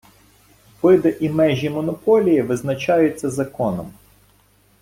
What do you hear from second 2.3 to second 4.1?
визначаються законом.